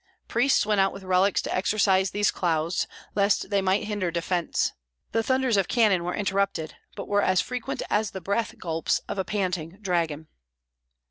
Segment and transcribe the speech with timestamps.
[0.27, 4.73] Priests went out with relics to exorcise these clouds, lest they might hinder defence.
[5.11, 9.19] The thunders of cannon were interrupted, but were as frequent as the breath gulps of
[9.19, 10.25] a panting dragon.